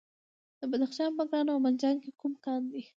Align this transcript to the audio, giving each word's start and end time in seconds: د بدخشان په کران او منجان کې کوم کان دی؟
د 0.59 0.61
بدخشان 0.71 1.11
په 1.17 1.23
کران 1.29 1.45
او 1.53 1.57
منجان 1.65 1.95
کې 2.03 2.11
کوم 2.19 2.33
کان 2.45 2.61
دی؟ 2.71 2.81